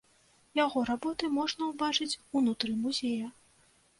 Яго 0.59 0.79
работы 0.89 1.29
можна 1.35 1.67
ўбачыць 1.73 2.19
унутры 2.41 2.71
музея. 2.87 3.27